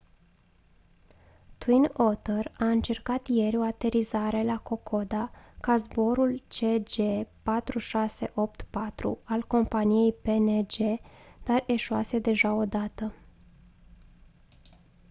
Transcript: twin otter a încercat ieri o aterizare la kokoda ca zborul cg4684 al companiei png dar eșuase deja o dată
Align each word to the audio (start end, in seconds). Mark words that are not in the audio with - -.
twin 1.57 1.89
otter 1.93 2.51
a 2.59 2.65
încercat 2.65 3.27
ieri 3.27 3.57
o 3.57 3.61
aterizare 3.61 4.43
la 4.43 4.57
kokoda 4.59 5.31
ca 5.59 5.75
zborul 5.77 6.43
cg4684 6.53 6.57
al 9.23 9.43
companiei 9.47 10.13
png 10.21 10.99
dar 11.43 11.63
eșuase 11.67 12.19
deja 12.19 12.53
o 12.53 12.65
dată 12.65 13.13